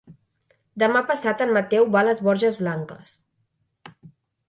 Demà 0.83 1.03
passat 1.11 1.45
en 1.45 1.53
Mateu 1.59 1.87
va 1.99 2.01
a 2.03 2.05
les 2.09 2.25
Borges 2.31 2.61
Blanques. 2.65 3.17